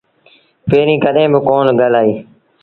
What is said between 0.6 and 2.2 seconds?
پيريݩ ڪڏهين با ڪونهيٚ ڳآلآئي